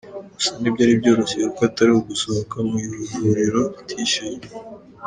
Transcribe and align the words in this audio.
Gusa 0.33 0.51
ntibyari 0.59 0.99
byoroshye 0.99 1.37
kuko 1.45 1.61
atari 1.69 1.91
gusohoka 2.09 2.55
mu 2.67 2.75
ivuriro 3.03 3.61
atishyuye. 3.79 4.37